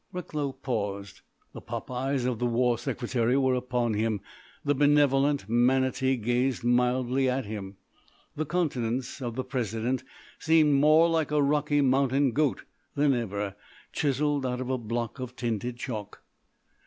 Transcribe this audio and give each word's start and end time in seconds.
Recklow 0.11 0.51
paused; 0.53 1.21
the 1.53 1.61
pop 1.61 1.91
eyes 1.91 2.25
of 2.25 2.39
the 2.39 2.47
War 2.47 2.79
Secretary 2.79 3.37
were 3.37 3.53
upon 3.53 3.93
him; 3.93 4.19
the 4.65 4.73
benevolent 4.73 5.47
manatee 5.47 6.15
gazed 6.15 6.63
mildly 6.63 7.29
at 7.29 7.45
him; 7.45 7.77
the 8.35 8.47
countenance 8.47 9.21
of 9.21 9.35
the 9.35 9.43
President 9.43 10.03
seemed 10.39 10.73
more 10.73 11.07
like 11.07 11.29
a 11.29 11.39
Rocky 11.43 11.81
Mountain 11.81 12.31
goat 12.31 12.63
than 12.95 13.13
ever—chiselled 13.13 14.43
out 14.43 14.59
of 14.59 14.71
a 14.71 14.79
block 14.79 15.19
of 15.19 15.35
tinted 15.35 15.77
chalk. 15.77 16.23